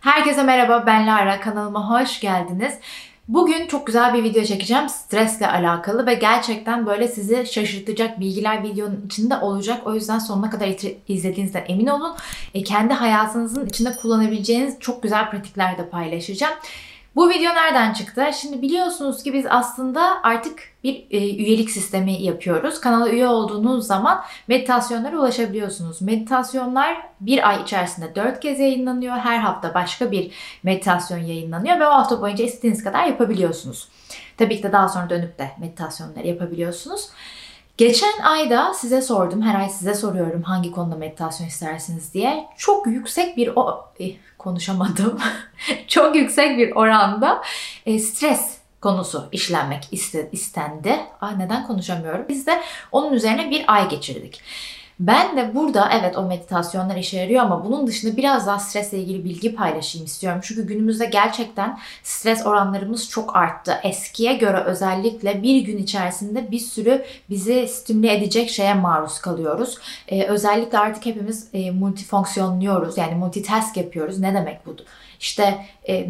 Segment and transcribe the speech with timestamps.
[0.00, 1.40] Herkese merhaba, ben Lara.
[1.40, 2.74] Kanalıma hoş geldiniz.
[3.28, 9.02] Bugün çok güzel bir video çekeceğim stresle alakalı ve gerçekten böyle sizi şaşırtacak bilgiler videonun
[9.06, 9.86] içinde olacak.
[9.86, 10.68] O yüzden sonuna kadar
[11.08, 12.16] izlediğinizden emin olun.
[12.54, 16.54] E, kendi hayatınızın içinde kullanabileceğiniz çok güzel pratikler de paylaşacağım.
[17.16, 18.24] Bu video nereden çıktı?
[18.40, 22.80] Şimdi biliyorsunuz ki biz aslında artık bir e, üyelik sistemi yapıyoruz.
[22.80, 26.02] Kanala üye olduğunuz zaman meditasyonlara ulaşabiliyorsunuz.
[26.02, 29.16] Meditasyonlar bir ay içerisinde dört kez yayınlanıyor.
[29.16, 30.32] Her hafta başka bir
[30.62, 33.88] meditasyon yayınlanıyor ve o hafta boyunca istediğiniz kadar yapabiliyorsunuz.
[34.36, 37.08] Tabii ki de daha sonra dönüp de meditasyonları yapabiliyorsunuz.
[37.76, 42.46] Geçen ayda size sordum, her ay size soruyorum hangi konuda meditasyon istersiniz diye.
[42.56, 45.18] Çok yüksek bir o eh, konuşamadım.
[45.88, 47.42] Çok yüksek bir oranda
[47.86, 49.82] e, stres konusu işlenmek
[50.32, 50.96] istendi.
[51.20, 52.26] Aa, neden konuşamıyorum?
[52.28, 52.60] Biz de
[52.92, 54.40] onun üzerine bir ay geçirdik.
[55.00, 59.24] Ben de burada evet o meditasyonlar işe yarıyor ama bunun dışında biraz daha stresle ilgili
[59.24, 60.40] bilgi paylaşayım istiyorum.
[60.44, 63.80] Çünkü günümüzde gerçekten stres oranlarımız çok arttı.
[63.82, 69.78] Eskiye göre özellikle bir gün içerisinde bir sürü bizi stimüle edecek şeye maruz kalıyoruz.
[70.08, 72.98] Ee, özellikle artık hepimiz e, multifonksiyonluyoruz.
[72.98, 74.18] Yani multitask yapıyoruz.
[74.18, 74.76] Ne demek bu?
[75.20, 76.08] İşte e,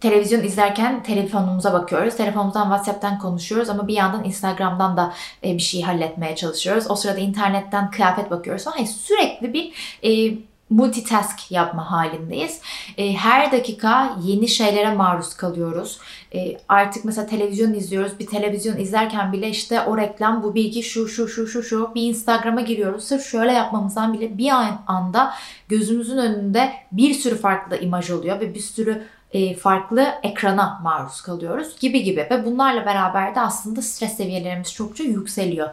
[0.00, 2.16] televizyon izlerken telefonumuza bakıyoruz.
[2.16, 6.90] Telefonumuzdan WhatsApp'tan konuşuyoruz ama bir yandan Instagram'dan da e, bir şey halletmeye çalışıyoruz.
[6.90, 8.76] O sırada internetten kıyafet bakıyoruz falan.
[8.76, 9.72] Yani sürekli bir
[10.04, 10.38] e,
[10.70, 12.60] multitask yapma halindeyiz.
[12.98, 15.98] E, her dakika yeni şeylere maruz kalıyoruz.
[16.34, 18.18] E, artık mesela televizyon izliyoruz.
[18.18, 22.02] Bir televizyon izlerken bile işte o reklam, bu bilgi şu şu şu şu şu bir
[22.02, 23.04] Instagram'a giriyoruz.
[23.04, 24.50] Sırf şöyle yapmamızdan bile bir
[24.86, 25.34] anda
[25.68, 29.02] gözümüzün önünde bir sürü farklı imaj oluyor ve bir sürü
[29.54, 35.70] farklı ekrana maruz kalıyoruz gibi gibi ve bunlarla beraber de aslında stres seviyelerimiz çokça yükseliyor.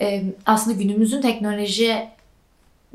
[0.00, 2.08] E, aslında günümüzün teknoloji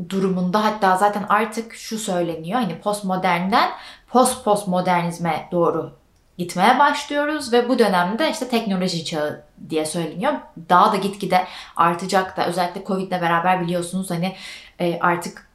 [0.10, 3.70] durumunda hatta zaten artık şu söyleniyor hani postmodernden
[4.08, 5.92] post postmodernizme doğru
[6.38, 10.34] gitmeye başlıyoruz ve bu dönemde işte teknoloji çağı diye söyleniyor.
[10.70, 14.36] Daha da gitgide artacak da özellikle Covid ile beraber biliyorsunuz hani
[14.80, 15.49] e, artık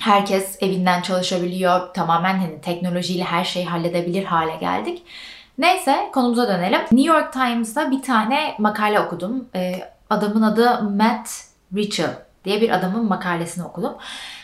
[0.00, 1.94] herkes evinden çalışabiliyor.
[1.94, 5.02] Tamamen hani teknolojiyle her şeyi halledebilir hale geldik.
[5.58, 6.80] Neyse konumuza dönelim.
[6.80, 9.48] New York Times'da bir tane makale okudum.
[9.54, 9.74] Ee,
[10.10, 11.28] adamın adı Matt
[11.74, 13.92] Richel diye bir adamın makalesini okudum.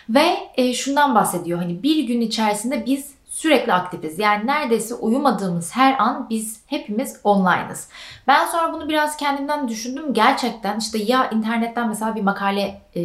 [0.08, 1.58] Ve e, şundan bahsediyor.
[1.58, 4.18] Hani bir gün içerisinde biz sürekli aktifiz.
[4.18, 7.88] Yani neredeyse uyumadığımız her an biz hepimiz online'ız.
[8.26, 10.14] Ben sonra bunu biraz kendimden düşündüm.
[10.14, 13.00] Gerçekten işte ya internetten mesela bir makale e,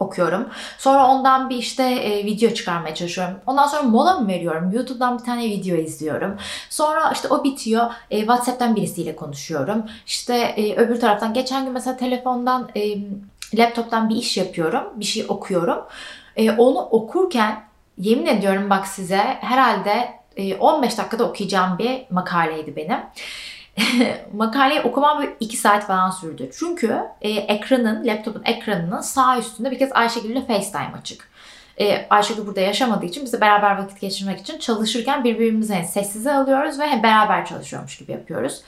[0.00, 0.48] okuyorum.
[0.78, 3.34] Sonra ondan bir işte e, video çıkarmaya çalışıyorum.
[3.46, 4.72] Ondan sonra mola mı veriyorum?
[4.72, 6.36] YouTube'dan bir tane video izliyorum.
[6.70, 7.90] Sonra işte o bitiyor.
[8.10, 9.84] E, WhatsApp'tan birisiyle konuşuyorum.
[10.06, 12.98] İşte e, öbür taraftan geçen gün mesela telefondan e,
[13.54, 14.82] laptop'tan bir iş yapıyorum.
[14.96, 15.78] Bir şey okuyorum.
[16.36, 17.62] E, onu okurken
[17.98, 22.98] yemin ediyorum bak size herhalde e, 15 dakikada okuyacağım bir makaleydi benim.
[24.34, 26.50] makaleyi okumam böyle 2 saat falan sürdü.
[26.58, 31.30] Çünkü e, ekranın, laptopun ekranının sağ üstünde bir kez Ayşegül ile FaceTime açık.
[31.80, 36.34] E, Ayşegül burada yaşamadığı için biz de beraber vakit geçirmek için çalışırken birbirimizi yani sessize
[36.34, 38.62] alıyoruz ve beraber çalışıyormuş gibi yapıyoruz.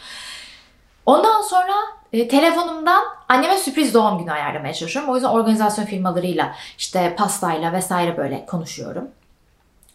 [1.06, 1.72] Ondan sonra
[2.12, 5.12] e, telefonumdan anneme sürpriz doğum günü ayarlamaya çalışıyorum.
[5.12, 9.08] O yüzden organizasyon firmalarıyla işte pastayla vesaire böyle konuşuyorum.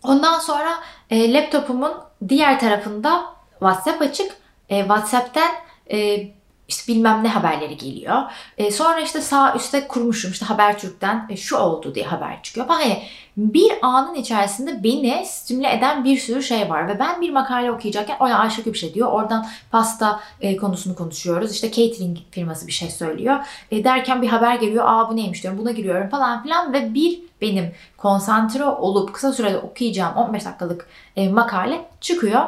[0.04, 0.70] Ondan sonra
[1.10, 1.94] e, laptopumun
[2.30, 3.26] diğer tarafında
[3.60, 4.32] WhatsApp açık
[4.70, 5.52] e, WhatsApp'ten
[5.92, 6.28] e,
[6.68, 8.24] işte bilmem ne haberleri geliyor.
[8.58, 12.68] E, sonra işte sağ üstte kurmuşum işte Habertürk'ten e, şu oldu diye haber çıkıyor.
[12.68, 13.04] Hani
[13.38, 18.18] bir anın içerisinde beni stimüle eden bir sürü şey var ve ben bir makale okuyacakken
[18.20, 19.12] oraya Ayşegül bir şey diyor.
[19.12, 21.52] Oradan pasta e, konusunu konuşuyoruz.
[21.52, 23.36] İşte catering firması bir şey söylüyor.
[23.72, 24.86] E, derken bir haber geliyor.
[24.88, 25.60] Aa bu neymiş diyorum.
[25.60, 31.30] Buna giriyorum falan filan ve bir benim konsantre olup kısa sürede okuyacağım 15 dakikalık e,
[31.30, 32.46] makale çıkıyor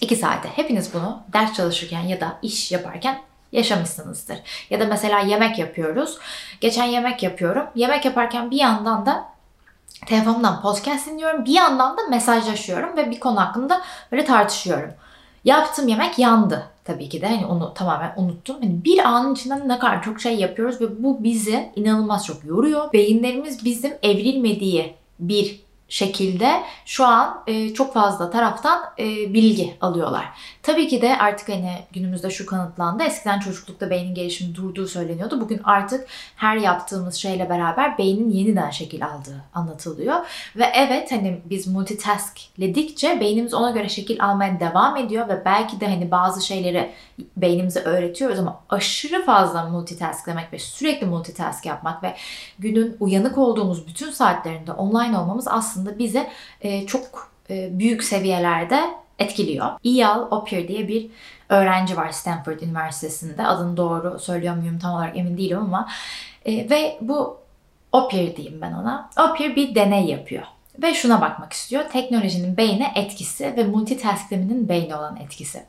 [0.00, 0.48] 2 saate.
[0.48, 3.18] Hepiniz bunu ders çalışırken ya da iş yaparken
[3.52, 4.38] yaşamışsınızdır.
[4.70, 6.18] Ya da mesela yemek yapıyoruz.
[6.60, 7.66] Geçen yemek yapıyorum.
[7.74, 9.24] Yemek yaparken bir yandan da
[10.06, 11.44] telefonumdan podcast dinliyorum.
[11.44, 13.82] Bir yandan da mesajlaşıyorum ve bir konu hakkında
[14.12, 14.90] böyle tartışıyorum.
[15.44, 17.26] Yaptığım yemek yandı tabii ki de.
[17.26, 18.56] Hani onu tamamen unuttum.
[18.62, 22.92] Hani bir anın içinden ne kadar çok şey yapıyoruz ve bu bizi inanılmaz çok yoruyor.
[22.92, 29.04] Beyinlerimiz bizim evrilmediği bir şekilde şu an e, çok fazla taraftan e,
[29.34, 30.24] bilgi alıyorlar.
[30.62, 33.02] Tabii ki de artık hani günümüzde şu kanıtlandı.
[33.02, 35.40] Eskiden çocuklukta beynin gelişimi durduğu söyleniyordu.
[35.40, 40.16] Bugün artık her yaptığımız şeyle beraber beynin yeniden şekil aldığı anlatılıyor.
[40.56, 45.86] Ve evet hani biz multitaskledikçe beynimiz ona göre şekil almaya devam ediyor ve belki de
[45.86, 46.90] hani bazı şeyleri
[47.36, 52.14] beynimize öğretiyoruz ama aşırı fazla multitasklemek ve sürekli multitask yapmak ve
[52.58, 56.30] günün uyanık olduğumuz bütün saatlerinde online olmamız aslında bize
[56.60, 58.80] e, çok e, büyük seviyelerde
[59.18, 59.66] etkiliyor.
[59.84, 61.10] Eyal Opier diye bir
[61.48, 63.46] öğrenci var Stanford Üniversitesi'nde.
[63.46, 65.88] Adını doğru söylüyor muyum tam olarak emin değilim ama
[66.44, 67.38] e, ve bu
[67.92, 69.10] Opier diyeyim ben ona.
[69.30, 70.42] Opier bir deney yapıyor.
[70.82, 71.84] Ve şuna bakmak istiyor.
[71.92, 75.62] Teknolojinin beyne etkisi ve multitasking'in beyne olan etkisi.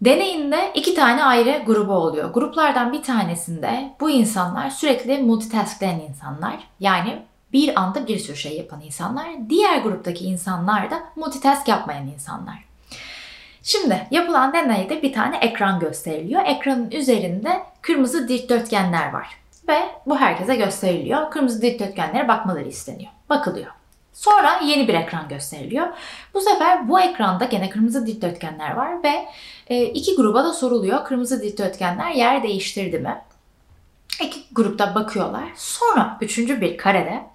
[0.00, 2.32] Deneyinde iki tane ayrı grubu oluyor.
[2.32, 6.58] Gruplardan bir tanesinde bu insanlar sürekli multitaskleyen insanlar.
[6.80, 7.22] Yani
[7.56, 9.26] bir anda bir sürü şey yapan insanlar.
[9.48, 12.64] Diğer gruptaki insanlar da multitask yapmayan insanlar.
[13.62, 16.42] Şimdi yapılan deneyde bir tane ekran gösteriliyor.
[16.46, 19.28] Ekranın üzerinde kırmızı dikdörtgenler var.
[19.68, 21.30] Ve bu herkese gösteriliyor.
[21.30, 23.10] Kırmızı dikdörtgenlere bakmaları isteniyor.
[23.30, 23.72] Bakılıyor.
[24.12, 25.86] Sonra yeni bir ekran gösteriliyor.
[26.34, 29.28] Bu sefer bu ekranda gene kırmızı dikdörtgenler var ve
[29.66, 31.04] e, iki gruba da soruluyor.
[31.04, 33.22] Kırmızı dikdörtgenler yer değiştirdi mi?
[34.20, 35.48] İki grupta bakıyorlar.
[35.56, 37.26] Sonra üçüncü bir karede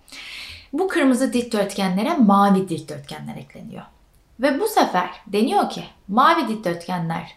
[0.73, 3.83] bu kırmızı dikdörtgenlere mavi dikdörtgenler ekleniyor.
[4.39, 7.35] Ve bu sefer deniyor ki mavi dikdörtgenler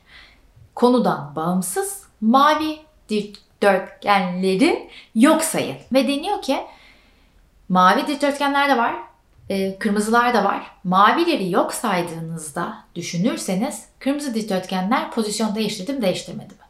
[0.75, 5.77] konudan bağımsız mavi dikdörtgenleri yok sayın.
[5.93, 6.61] Ve deniyor ki
[7.69, 8.95] mavi dikdörtgenler de var,
[9.49, 10.71] e, kırmızılar da var.
[10.85, 16.64] Mavileri yok saydığınızda düşünürseniz kırmızı dikdörtgenler pozisyon değiştirdi mi değiştirmedi?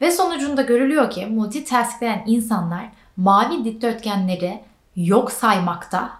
[0.00, 2.84] Ve sonucunda görülüyor ki multitaskleyen insanlar
[3.16, 4.60] mavi dikdörtgenleri
[4.96, 6.10] yok saymakta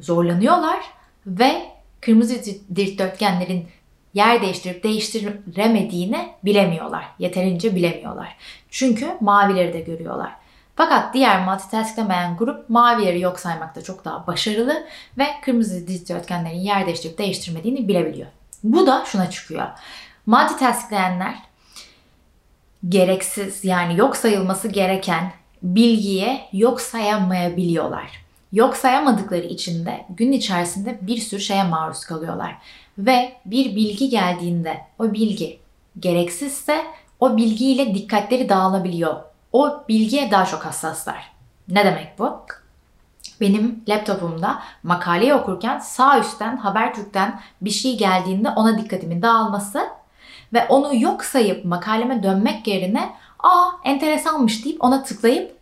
[0.00, 0.80] zorlanıyorlar
[1.26, 1.62] ve
[2.00, 2.44] kırmızı
[2.76, 3.68] dikdörtgenlerin
[4.14, 7.04] yer değiştirip değiştiremediğini bilemiyorlar.
[7.18, 8.36] Yeterince bilemiyorlar.
[8.70, 10.32] Çünkü mavileri de görüyorlar.
[10.76, 14.86] Fakat diğer multitasklemeyen grup mavileri yok saymakta çok daha başarılı
[15.18, 18.28] ve kırmızı dikdörtgenlerin yer değiştirip değiştirmediğini bilebiliyor.
[18.64, 19.66] Bu da şuna çıkıyor.
[20.26, 21.34] Multitaskleyenler
[22.88, 25.32] gereksiz yani yok sayılması gereken
[25.62, 28.24] bilgiye yok sayamayabiliyorlar.
[28.52, 32.56] Yok sayamadıkları için de gün içerisinde bir sürü şeye maruz kalıyorlar.
[32.98, 35.58] Ve bir bilgi geldiğinde o bilgi
[35.98, 36.84] gereksizse
[37.20, 39.16] o bilgiyle dikkatleri dağılabiliyor.
[39.52, 41.32] O bilgiye daha çok hassaslar.
[41.68, 42.40] Ne demek bu?
[43.40, 49.88] Benim laptopumda makaleyi okurken sağ üstten Habertürk'ten bir şey geldiğinde ona dikkatimin dağılması
[50.54, 55.53] ve onu yok sayıp makaleme dönmek yerine aa enteresanmış deyip ona tıklayıp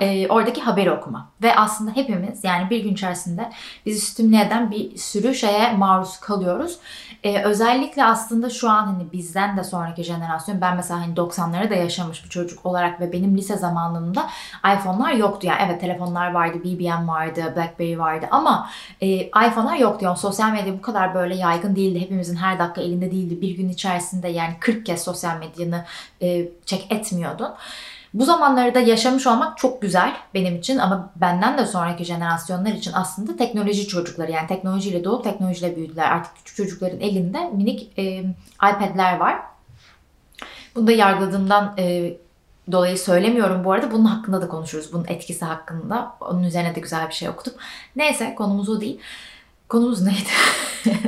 [0.00, 1.28] e, oradaki haberi okuma.
[1.42, 3.50] Ve aslında hepimiz yani bir gün içerisinde
[3.86, 6.78] bizi stimüle eden bir sürü şeye maruz kalıyoruz.
[7.24, 11.74] E, özellikle aslında şu an hani bizden de sonraki jenerasyon ben mesela hani 90'ları da
[11.74, 14.26] yaşamış bir çocuk olarak ve benim lise zamanımda
[14.74, 15.46] iPhone'lar yoktu.
[15.46, 18.70] Yani evet telefonlar vardı, BBM vardı, BlackBerry vardı ama
[19.00, 20.04] e, iPhone'lar yoktu.
[20.04, 22.00] Yani sosyal medya bu kadar böyle yaygın değildi.
[22.00, 23.40] Hepimizin her dakika elinde değildi.
[23.40, 25.84] Bir gün içerisinde yani 40 kez sosyal medyanı
[26.22, 27.50] e, check etmiyordun.
[28.14, 32.92] Bu zamanları da yaşamış olmak çok güzel benim için ama benden de sonraki jenerasyonlar için
[32.94, 36.10] aslında teknoloji çocukları yani teknolojiyle doğup teknolojiyle büyüdüler.
[36.10, 38.24] Artık küçük çocukların elinde minik e,
[38.56, 39.36] iPad'ler var.
[40.74, 42.16] Bunu da yargıladığımdan e,
[42.72, 43.90] dolayı söylemiyorum bu arada.
[43.90, 44.92] Bunun hakkında da konuşuruz.
[44.92, 46.16] Bunun etkisi hakkında.
[46.20, 47.52] Onun üzerine de güzel bir şey okudum.
[47.96, 49.00] Neyse konumuz o değil.
[49.68, 50.30] Konumuz neydi?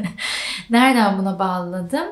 [0.71, 2.07] Nereden buna bağladım?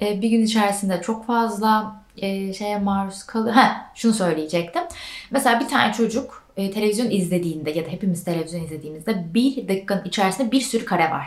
[0.00, 3.54] E, bir gün içerisinde çok fazla e, şeye maruz kalıyor.
[3.54, 4.82] Ha, şunu söyleyecektim.
[5.30, 10.52] Mesela bir tane çocuk e, televizyon izlediğinde ya da hepimiz televizyon izlediğimizde bir dakikanın içerisinde
[10.52, 11.26] bir sürü kare var.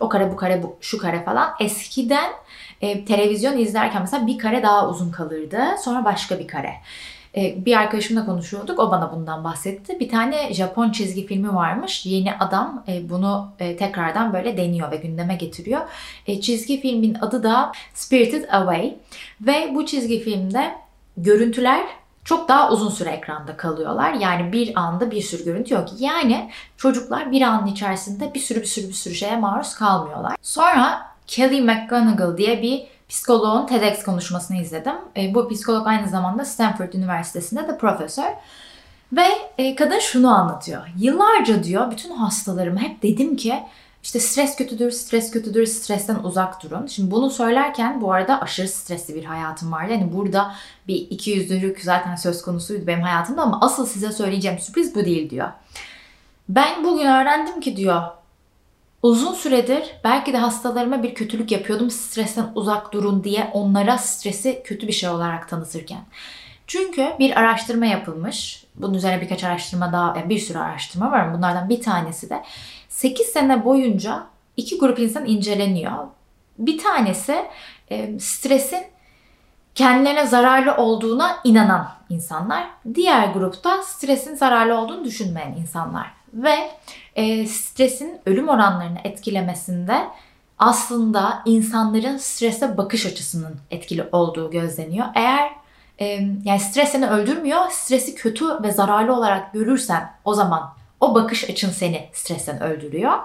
[0.00, 1.50] O kare bu kare bu şu kare falan.
[1.60, 2.30] Eskiden
[2.80, 5.62] e, televizyon izlerken mesela bir kare daha uzun kalırdı.
[5.84, 6.74] Sonra başka bir kare.
[7.38, 8.78] E, bir arkadaşımla konuşuyorduk.
[8.78, 10.00] O bana bundan bahsetti.
[10.00, 12.06] Bir tane Japon çizgi filmi varmış.
[12.06, 15.80] Yeni adam e, bunu e, tekrardan böyle deniyor ve gündeme getiriyor.
[16.40, 18.96] Çizgi filmin adı da Spirited Away.
[19.40, 20.74] Ve bu çizgi filmde
[21.16, 21.86] görüntüler
[22.24, 24.12] çok daha uzun süre ekranda kalıyorlar.
[24.12, 25.88] Yani bir anda bir sürü görüntü yok.
[25.98, 30.36] Yani çocuklar bir anın içerisinde bir sürü bir sürü bir sürü şeye maruz kalmıyorlar.
[30.42, 34.94] Sonra Kelly McGonigal diye bir psikoloğun TEDx konuşmasını izledim.
[35.16, 38.30] E, bu psikolog aynı zamanda Stanford Üniversitesi'nde de profesör.
[39.12, 39.26] Ve
[39.58, 40.82] e, kadın şunu anlatıyor.
[40.98, 43.62] Yıllarca diyor bütün hastalarıma hep dedim ki
[44.02, 46.86] işte stres kötüdür, stres kötüdür, stresten uzak durun.
[46.86, 49.92] Şimdi bunu söylerken bu arada aşırı stresli bir hayatım vardı.
[49.92, 50.54] Yani burada
[50.88, 55.30] bir iki yüzlülük zaten söz konusuydu benim hayatımda ama asıl size söyleyeceğim sürpriz bu değil
[55.30, 55.48] diyor.
[56.48, 58.02] Ben bugün öğrendim ki diyor
[59.02, 64.88] Uzun süredir belki de hastalarıma bir kötülük yapıyordum stresten uzak durun diye onlara stresi kötü
[64.88, 66.00] bir şey olarak tanıtırken.
[66.66, 68.64] Çünkü bir araştırma yapılmış.
[68.74, 71.34] Bunun üzerine birkaç araştırma daha, yani bir sürü araştırma var.
[71.34, 72.42] Bunlardan bir tanesi de
[72.88, 74.26] 8 sene boyunca
[74.56, 76.06] iki grup insan inceleniyor.
[76.58, 77.44] Bir tanesi
[77.90, 78.84] e, stresin
[79.74, 82.70] kendilerine zararlı olduğuna inanan insanlar.
[82.94, 86.12] Diğer grupta stresin zararlı olduğunu düşünmeyen insanlar.
[86.32, 86.70] Ve
[87.18, 90.08] e, stresin ölüm oranlarını etkilemesinde
[90.58, 95.06] aslında insanların strese bakış açısının etkili olduğu gözleniyor.
[95.14, 95.50] Eğer
[95.98, 96.06] e,
[96.44, 101.70] yani stres seni öldürmüyor, stresi kötü ve zararlı olarak görürsen o zaman o bakış açın
[101.70, 103.18] seni stresten öldürüyor.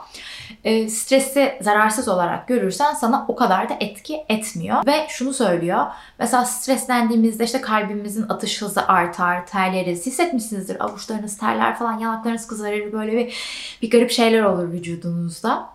[0.64, 4.86] E, stresi zararsız olarak görürsen sana o kadar da etki etmiyor.
[4.86, 5.86] Ve şunu söylüyor.
[6.20, 10.06] Mesela streslendiğimizde işte kalbimizin atış hızı artar, terleriz.
[10.06, 13.34] Hissetmişsinizdir avuçlarınız terler falan, yanaklarınız kızarır böyle bir,
[13.82, 15.70] bir garip şeyler olur vücudunuzda.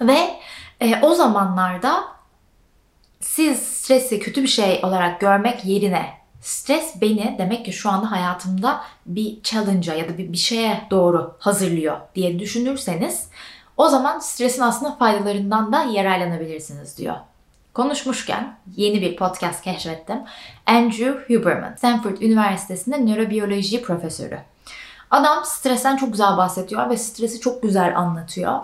[0.00, 0.18] Ve
[0.80, 2.04] e, o zamanlarda
[3.20, 8.80] siz stresi kötü bir şey olarak görmek yerine stres beni demek ki şu anda hayatımda
[9.06, 13.28] bir challenge'a ya da bir, bir şeye doğru hazırlıyor diye düşünürseniz
[13.76, 17.16] o zaman stresin aslında faydalarından da yararlanabilirsiniz diyor.
[17.74, 20.18] Konuşmuşken yeni bir podcast keşfettim.
[20.66, 24.38] Andrew Huberman, Stanford Üniversitesi'nde nörobiyoloji profesörü.
[25.10, 28.58] Adam stresten çok güzel bahsediyor ve stresi çok güzel anlatıyor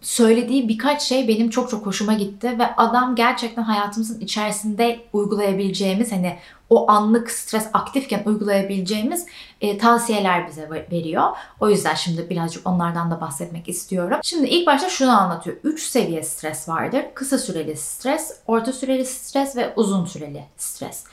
[0.00, 6.36] söylediği birkaç şey benim çok çok hoşuma gitti ve adam gerçekten hayatımızın içerisinde uygulayabileceğimiz hani
[6.70, 9.26] o anlık stres aktifken uygulayabileceğimiz
[9.60, 11.28] e, tavsiyeler bize veriyor.
[11.60, 14.18] O yüzden şimdi birazcık onlardan da bahsetmek istiyorum.
[14.22, 15.56] Şimdi ilk başta şunu anlatıyor.
[15.64, 17.04] 3 seviye stres vardır.
[17.14, 21.04] Kısa süreli stres, orta süreli stres ve uzun süreli stres.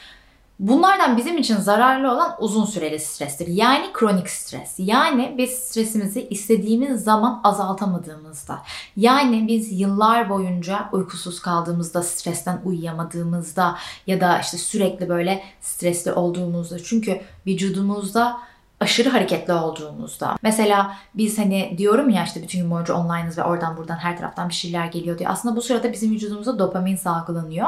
[0.60, 3.48] Bunlardan bizim için zararlı olan uzun süreli strestir.
[3.48, 4.76] Yani kronik stres.
[4.78, 8.62] Yani biz stresimizi istediğimiz zaman azaltamadığımızda.
[8.98, 13.76] Yani biz yıllar boyunca uykusuz kaldığımızda, stresten uyuyamadığımızda
[14.08, 16.80] ya da işte sürekli böyle stresli olduğumuzda.
[16.84, 18.38] Çünkü vücudumuzda
[18.86, 20.38] aşırı hareketli olduğumuzda.
[20.42, 24.50] Mesela biz hani diyorum ya işte bütün gün boyunca online'ız ve oradan buradan her taraftan
[24.50, 25.30] bir şeyler geliyor diye.
[25.30, 27.68] Aslında bu sırada bizim vücudumuzda dopamin salgılanıyor.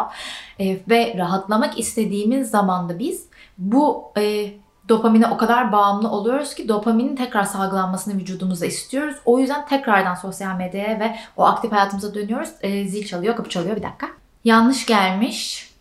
[0.60, 3.26] E, ve rahatlamak istediğimiz zaman da biz
[3.58, 4.54] bu e,
[4.90, 9.16] dopamine o kadar bağımlı oluyoruz ki dopaminin tekrar salgılanmasını vücudumuzda istiyoruz.
[9.26, 12.50] O yüzden tekrardan sosyal medyaya ve o aktif hayatımıza dönüyoruz.
[12.62, 14.08] E, zil çalıyor, kapı çalıyor bir dakika.
[14.44, 15.72] Yanlış gelmiş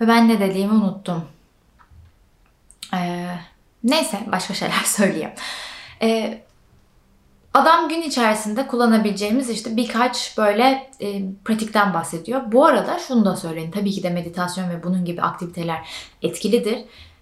[0.00, 1.24] ve ben ne dediğimi unuttum.
[2.92, 3.55] Eee
[3.86, 5.30] Neyse başka şeyler söyleyeyim.
[6.02, 6.38] Ee,
[7.54, 12.40] adam gün içerisinde kullanabileceğimiz işte birkaç böyle e, pratikten bahsediyor.
[12.52, 13.70] Bu arada şunu da söyleyin.
[13.70, 15.88] Tabii ki de meditasyon ve bunun gibi aktiviteler
[16.22, 16.78] etkilidir.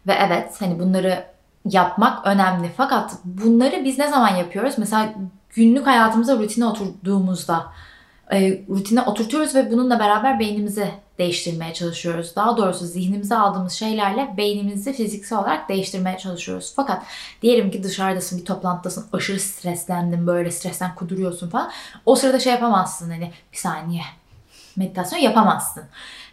[0.06, 1.24] Ve evet hani bunları
[1.70, 2.70] yapmak önemli.
[2.76, 4.74] Fakat bunları biz ne zaman yapıyoruz?
[4.78, 5.14] Mesela
[5.50, 7.66] günlük hayatımıza rutine oturduğumuzda
[8.32, 12.36] e, rutine oturtuyoruz ve bununla beraber beynimizi değiştirmeye çalışıyoruz.
[12.36, 16.72] Daha doğrusu zihnimize aldığımız şeylerle beynimizi fiziksel olarak değiştirmeye çalışıyoruz.
[16.76, 17.02] Fakat
[17.42, 21.70] diyelim ki dışarıdasın, bir toplantıdasın, aşırı streslendin, böyle stresten kuduruyorsun falan.
[22.06, 24.02] O sırada şey yapamazsın hani bir saniye
[24.76, 25.84] meditasyon yapamazsın.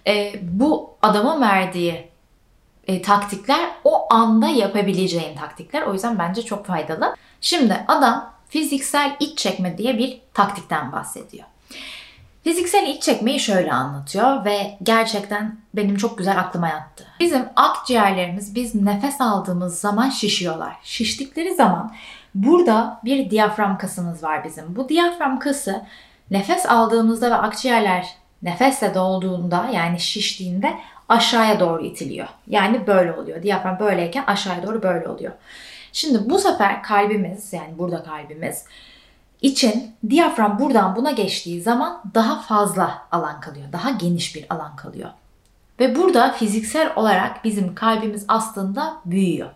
[0.08, 2.12] E, bu adamın verdiği
[2.88, 5.82] e, taktikler o anda yapabileceğin taktikler.
[5.82, 7.16] O yüzden bence çok faydalı.
[7.42, 11.46] Şimdi adam fiziksel iç çekme diye bir taktikten bahsediyor.
[12.44, 17.06] Fiziksel iç çekmeyi şöyle anlatıyor ve gerçekten benim çok güzel aklıma yattı.
[17.20, 20.76] Bizim akciğerlerimiz biz nefes aldığımız zaman şişiyorlar.
[20.84, 21.94] Şiştikleri zaman
[22.36, 24.76] burada bir diyafram kasımız var bizim.
[24.76, 25.86] Bu diyafram kası
[26.32, 28.08] nefes aldığımızda ve akciğerler
[28.42, 30.78] nefesle dolduğunda yani şiştiğinde
[31.10, 32.28] aşağıya doğru itiliyor.
[32.48, 33.44] Yani böyle oluyor.
[33.44, 35.32] Diyafram böyleyken aşağıya doğru böyle oluyor.
[35.94, 38.66] Şimdi bu sefer kalbimiz yani burada kalbimiz
[39.42, 43.66] için diyafram buradan buna geçtiği zaman daha fazla alan kalıyor.
[43.72, 45.10] Daha geniş bir alan kalıyor.
[45.80, 49.50] Ve burada fiziksel olarak bizim kalbimiz aslında büyüyor.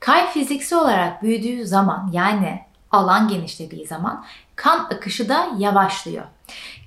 [0.00, 4.24] Kalp fiziksel olarak büyüdüğü zaman yani alan genişlediği zaman
[4.56, 6.24] kan akışı da yavaşlıyor.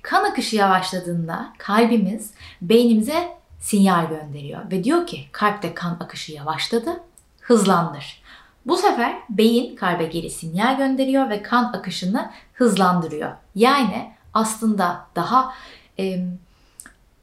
[0.02, 2.30] Kan akışı yavaşladığında kalbimiz
[2.62, 7.00] beynimize sinyal gönderiyor ve diyor ki kalpte kan akışı yavaşladı,
[7.40, 8.21] hızlandır.
[8.66, 13.32] Bu sefer beyin kalbe geri sinyal gönderiyor ve kan akışını hızlandırıyor.
[13.54, 15.54] Yani aslında daha
[15.98, 16.24] e,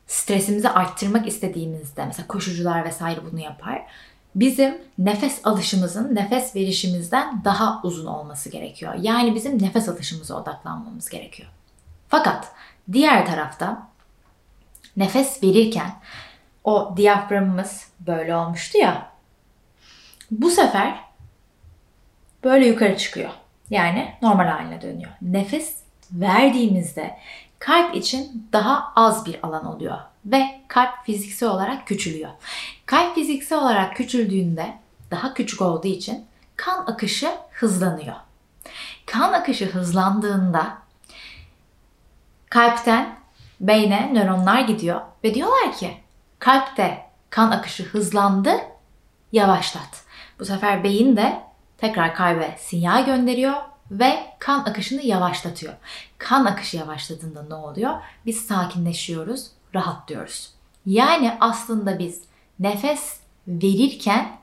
[0.07, 3.85] stresimizi arttırmak istediğimizde mesela koşucular vesaire bunu yapar.
[4.35, 8.93] Bizim nefes alışımızın nefes verişimizden daha uzun olması gerekiyor.
[9.01, 11.49] Yani bizim nefes alışımıza odaklanmamız gerekiyor.
[12.07, 12.51] Fakat
[12.91, 13.87] diğer tarafta
[14.97, 15.91] nefes verirken
[16.63, 19.11] o diyaframımız böyle olmuştu ya.
[20.31, 21.08] Bu sefer
[22.43, 23.29] böyle yukarı çıkıyor.
[23.69, 25.11] Yani normal haline dönüyor.
[25.21, 25.75] Nefes
[26.11, 27.17] verdiğimizde
[27.59, 32.29] kalp için daha az bir alan oluyor ve kalp fiziksel olarak küçülüyor.
[32.85, 34.73] Kalp fiziksel olarak küçüldüğünde
[35.11, 38.15] daha küçük olduğu için kan akışı hızlanıyor.
[39.05, 40.77] Kan akışı hızlandığında
[42.49, 43.19] kalpten
[43.59, 45.97] beyne nöronlar gidiyor ve diyorlar ki
[46.39, 48.51] kalpte kan akışı hızlandı,
[49.31, 50.03] yavaşlat.
[50.39, 51.48] Bu sefer beyin de
[51.81, 53.53] tekrar kalbe sinyal gönderiyor
[53.91, 55.73] ve kan akışını yavaşlatıyor.
[56.17, 57.93] Kan akışı yavaşladığında ne oluyor?
[58.25, 60.53] Biz sakinleşiyoruz, rahatlıyoruz.
[60.85, 62.21] Yani aslında biz
[62.59, 64.37] nefes verirken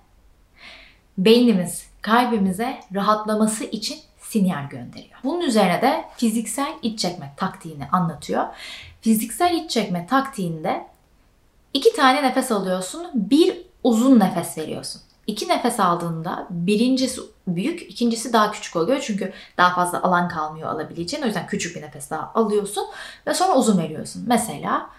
[1.19, 5.19] beynimiz kalbimize rahatlaması için sinyal gönderiyor.
[5.25, 8.45] Bunun üzerine de fiziksel iç çekme taktiğini anlatıyor.
[9.01, 10.87] Fiziksel iç çekme taktiğinde
[11.75, 15.03] iki tane nefes alıyorsun, bir uzun nefes veriyorsun.
[15.27, 19.01] İki nefes aldığında birincisi büyük, ikincisi daha küçük oluyor.
[19.01, 21.23] Çünkü daha fazla alan kalmıyor alabileceğin.
[21.23, 22.87] O yüzden küçük bir nefes daha alıyorsun
[23.27, 24.25] ve sonra uzun veriyorsun.
[24.27, 24.91] Mesela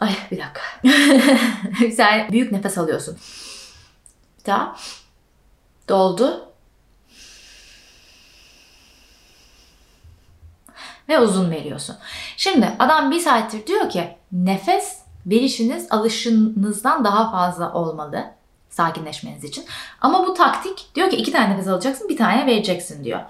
[0.00, 0.60] Ay bir dakika.
[1.96, 3.18] Sen büyük nefes alıyorsun.
[4.40, 4.76] Bir daha.
[5.88, 6.46] Doldu.
[11.08, 11.96] Ve uzun veriyorsun.
[12.36, 18.34] Şimdi adam bir saattir diyor ki nefes verişiniz alışınızdan daha fazla olmalı
[18.70, 19.64] sakinleşmeniz için.
[20.00, 23.20] Ama bu taktik diyor ki iki tane nefes alacaksın bir tane vereceksin diyor.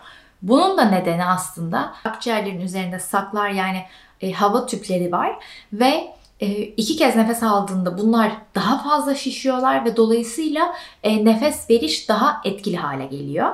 [0.42, 3.82] Bunun da nedeni aslında akciğerlerin üzerinde saklar yani
[4.20, 5.36] e, hava tüpleri var
[5.72, 12.08] ve e, iki kez nefes aldığında bunlar daha fazla şişiyorlar ve dolayısıyla e, nefes veriş
[12.08, 13.52] daha etkili hale geliyor.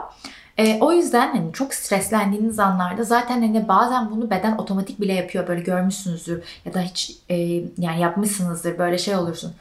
[0.58, 5.48] E, o yüzden hani çok streslendiğiniz anlarda zaten hani bazen bunu beden otomatik bile yapıyor
[5.48, 7.36] böyle görmüşsünüzdür ya da hiç e,
[7.78, 9.52] yani yapmışsınızdır böyle şey olursun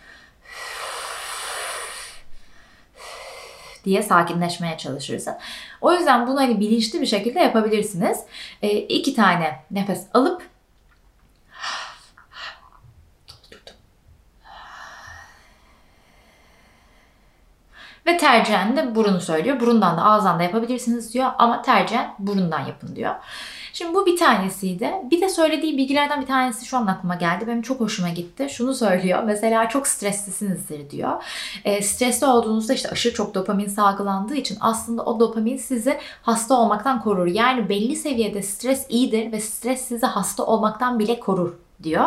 [3.86, 5.34] diye sakinleşmeye çalışırsın.
[5.82, 8.20] O yüzden bunu hani bilinçli bir şekilde yapabilirsiniz.
[8.62, 10.42] E, iki tane nefes alıp
[18.06, 19.60] Ve tercihen de burunu söylüyor.
[19.60, 23.16] Burundan da ağızdan da yapabilirsiniz diyor ama tercihen burundan yapın diyor.
[23.78, 24.92] Şimdi bu bir tanesiydi.
[25.12, 27.48] Bir de söylediği bilgilerden bir tanesi şu an aklıma geldi.
[27.48, 28.48] Benim çok hoşuma gitti.
[28.50, 29.24] Şunu söylüyor.
[29.24, 31.24] Mesela çok streslisinizdir diyor.
[31.66, 37.02] E, stresli olduğunuzda işte aşırı çok dopamin salgılandığı için aslında o dopamin sizi hasta olmaktan
[37.02, 37.28] korur.
[37.28, 41.54] Yani belli seviyede stres iyidir ve stres sizi hasta olmaktan bile korur
[41.84, 42.06] diyor.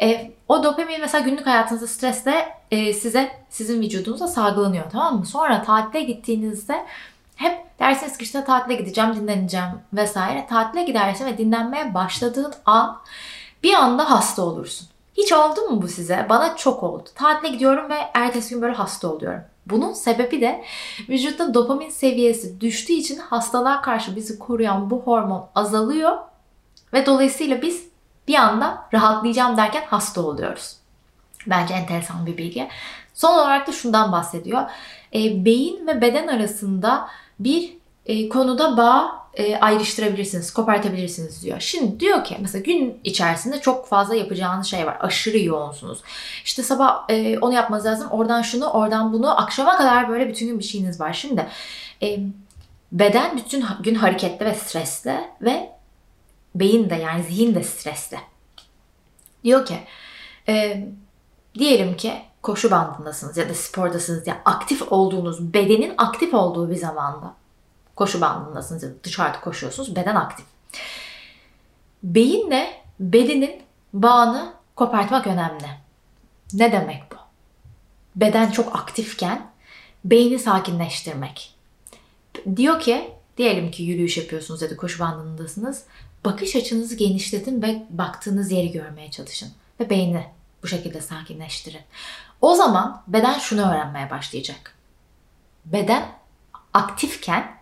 [0.00, 5.26] E, o dopamin mesela günlük hayatınızda stresle e, size sizin vücudunuza salgılanıyor tamam mı?
[5.26, 6.86] Sonra tatile gittiğinizde
[7.42, 10.46] hep dersiniz ki işte tatile gideceğim, dinleneceğim vesaire.
[10.46, 13.00] Tatile gidersin ve dinlenmeye başladığın an
[13.62, 14.88] bir anda hasta olursun.
[15.16, 16.26] Hiç oldu mu bu size?
[16.28, 17.08] Bana çok oldu.
[17.14, 19.40] Tatile gidiyorum ve ertesi gün böyle hasta oluyorum.
[19.66, 20.64] Bunun sebebi de
[21.08, 26.18] vücutta dopamin seviyesi düştüğü için hastalığa karşı bizi koruyan bu hormon azalıyor
[26.92, 27.88] ve dolayısıyla biz
[28.28, 30.81] bir anda rahatlayacağım derken hasta oluyoruz.
[31.46, 32.68] Bence enteresan bir bilgi.
[33.14, 34.62] Son olarak da şundan bahsediyor.
[35.14, 37.76] E, beyin ve beden arasında bir
[38.06, 41.60] e, konuda bağ e, ayrıştırabilirsiniz, kopartabilirsiniz diyor.
[41.60, 44.96] Şimdi diyor ki mesela gün içerisinde çok fazla yapacağınız şey var.
[45.00, 46.02] Aşırı yoğunsunuz.
[46.44, 48.10] İşte sabah e, onu yapmanız lazım.
[48.10, 49.40] Oradan şunu, oradan bunu.
[49.40, 51.12] Akşama kadar böyle bütün gün bir şeyiniz var.
[51.12, 51.46] Şimdi
[52.02, 52.18] e,
[52.92, 55.72] beden bütün gün hareketli ve stresli ve
[56.54, 58.18] beyin de yani zihin de stresli.
[59.44, 59.78] Diyor ki
[60.48, 60.84] e,
[61.58, 67.34] diyelim ki koşu bandındasınız ya da spordasınız ya aktif olduğunuz bedenin aktif olduğu bir zamanda
[67.96, 70.46] koşu bandındasınız ya da dışarıda koşuyorsunuz beden aktif.
[72.02, 73.62] Beyinle bedenin
[73.92, 75.66] bağını kopartmak önemli.
[76.52, 77.16] Ne demek bu?
[78.16, 79.50] Beden çok aktifken
[80.04, 81.54] beyni sakinleştirmek.
[82.56, 85.84] Diyor ki diyelim ki yürüyüş yapıyorsunuz ya da koşu bandındasınız
[86.24, 89.52] bakış açınızı genişletin ve baktığınız yeri görmeye çalışın.
[89.80, 90.26] Ve beyni
[90.62, 91.80] bu şekilde sakinleştirin.
[92.40, 94.74] O zaman beden şunu öğrenmeye başlayacak.
[95.64, 96.08] Beden
[96.72, 97.56] aktifken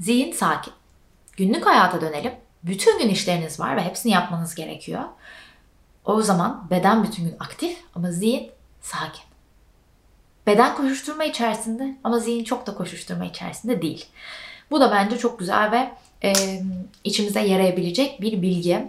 [0.00, 0.72] zihin sakin.
[1.36, 2.32] Günlük hayata dönelim.
[2.62, 5.04] Bütün gün işleriniz var ve hepsini yapmanız gerekiyor.
[6.04, 8.50] O zaman beden bütün gün aktif ama zihin
[8.82, 9.24] sakin.
[10.46, 14.06] Beden koşuşturma içerisinde ama zihin çok da koşuşturma içerisinde değil.
[14.70, 15.92] Bu da bence çok güzel ve
[16.28, 16.60] e,
[17.04, 18.86] içimize yarayabilecek bir bilgi.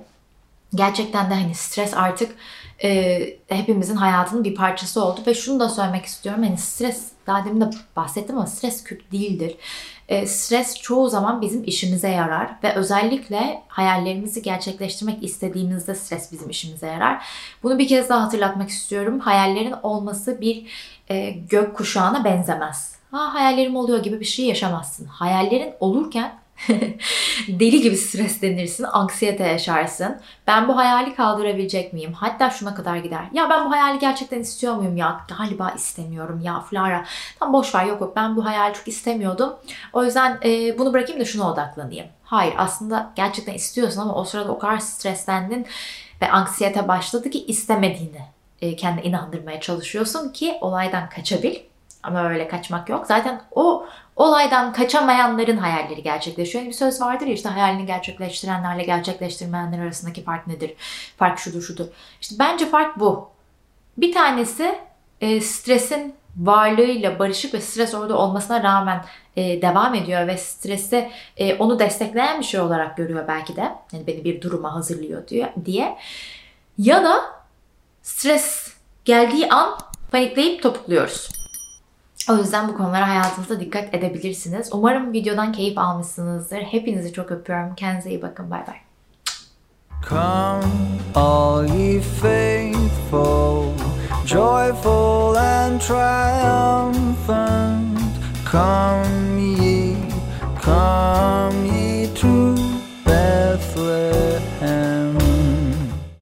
[0.75, 2.35] Gerçekten de hani stres artık
[2.83, 6.43] e, hepimizin hayatının bir parçası oldu ve şunu da söylemek istiyorum.
[6.43, 9.57] Hani stres daha demin de bahsettim ama stres kötü değildir.
[10.09, 16.87] E, stres çoğu zaman bizim işimize yarar ve özellikle hayallerimizi gerçekleştirmek istediğimizde stres bizim işimize
[16.87, 17.25] yarar.
[17.63, 19.19] Bunu bir kez daha hatırlatmak istiyorum.
[19.19, 20.65] Hayallerin olması bir
[21.09, 22.95] e, gök kuşağına benzemez.
[23.11, 25.05] Ha hayallerim oluyor gibi bir şey yaşamazsın.
[25.05, 26.40] Hayallerin olurken
[27.47, 30.21] Deli gibi streslenirsin, anksiyete yaşarsın.
[30.47, 32.13] Ben bu hayali kaldırabilecek miyim?
[32.13, 33.25] Hatta şuna kadar gider.
[33.33, 35.25] Ya ben bu hayali gerçekten istiyor muyum ya?
[35.37, 37.05] Galiba istemiyorum ya Flara.
[37.39, 39.53] Tam boş ver yok yok ben bu hayali çok istemiyordum.
[39.93, 42.07] O yüzden e, bunu bırakayım da şuna odaklanayım.
[42.23, 45.65] Hayır aslında gerçekten istiyorsun ama o sırada o kadar streslendin
[46.21, 48.21] ve anksiyete başladı ki istemediğini
[48.61, 51.55] e, kendine inandırmaya çalışıyorsun ki olaydan kaçabil.
[52.03, 53.07] Ama öyle kaçmak yok.
[53.07, 53.85] Zaten o
[54.21, 56.65] Olaydan kaçamayanların hayalleri gerçekleşiyor.
[56.65, 60.73] Bir söz vardır ya işte hayalini gerçekleştirenlerle gerçekleştirmeyenler arasındaki fark nedir?
[61.17, 61.85] Fark şudur şudur.
[62.21, 63.29] İşte bence fark bu.
[63.97, 64.79] Bir tanesi
[65.21, 69.05] e, stresin varlığıyla barışık ve stres orada olmasına rağmen
[69.35, 73.71] e, devam ediyor ve stresi e, onu destekleyen bir şey olarak görüyor belki de.
[73.93, 75.97] Yani beni bir duruma hazırlıyor diyor diye.
[76.77, 77.21] Ya da
[78.01, 78.73] stres
[79.05, 79.77] geldiği an
[80.11, 81.40] panikleyip topukluyoruz.
[82.29, 84.69] O yüzden bu konulara hayatınızda dikkat edebilirsiniz.
[84.73, 86.61] Umarım videodan keyif almışsınızdır.
[86.61, 87.75] Hepinizi çok öpüyorum.
[87.75, 88.51] Kendinize iyi bakın.
[88.51, 88.75] Bay bay.
[90.09, 90.63] Come
[91.15, 93.73] all ye faithful,
[94.25, 97.11] joyful and triumphant.
[98.51, 99.95] Come ye,
[100.65, 101.80] come ye.